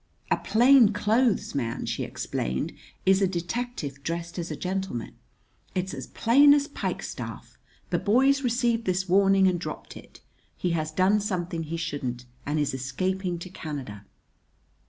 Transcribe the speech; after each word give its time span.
"A 0.31 0.37
plain 0.37 0.93
clothes 0.93 1.53
man," 1.53 1.85
she 1.85 2.03
explained, 2.03 2.73
"is 3.05 3.21
a 3.21 3.27
detective 3.27 4.01
dressed 4.01 4.39
as 4.39 4.49
a 4.49 4.55
gentleman. 4.55 5.13
It's 5.75 5.93
as 5.93 6.07
plain 6.07 6.55
as 6.55 6.67
pikestaff! 6.67 7.59
The 7.91 7.99
boy's 7.99 8.41
received 8.41 8.85
this 8.85 9.07
warning 9.07 9.47
and 9.47 9.59
dropped 9.59 9.95
it. 9.95 10.21
He 10.57 10.71
has 10.71 10.89
done 10.89 11.19
something 11.19 11.65
he 11.65 11.77
shouldn't 11.77 12.25
and 12.47 12.59
is 12.59 12.73
escaping 12.73 13.37
to 13.37 13.49
Canada!" 13.51 14.03